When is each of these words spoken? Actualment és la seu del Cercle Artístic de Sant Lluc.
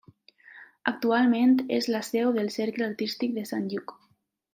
Actualment 0.91 1.53
és 1.77 1.89
la 1.97 2.01
seu 2.07 2.31
del 2.39 2.49
Cercle 2.57 2.87
Artístic 2.87 3.37
de 3.37 3.45
Sant 3.51 3.69
Lluc. 3.75 3.95